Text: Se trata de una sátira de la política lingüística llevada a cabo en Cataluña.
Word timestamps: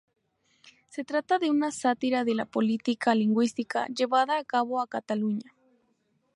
Se 0.87 1.03
trata 1.03 1.37
de 1.37 1.51
una 1.51 1.69
sátira 1.69 2.23
de 2.23 2.33
la 2.33 2.45
política 2.45 3.13
lingüística 3.13 3.85
llevada 3.85 4.39
a 4.39 4.43
cabo 4.43 4.81
en 4.81 4.87
Cataluña. 4.87 5.53